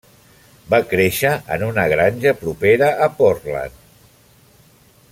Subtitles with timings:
[0.73, 3.89] Va créixer en una granja propera a Portland.